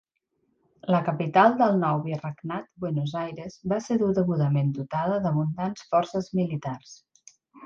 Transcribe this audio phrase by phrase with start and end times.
[0.93, 6.97] La capital del nou virregnat, Buenos Aires, va ser degudament dotada d'abundants forces militars.